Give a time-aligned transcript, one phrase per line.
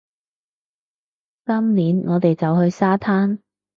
[1.45, 3.37] 今年，我哋就去沙灘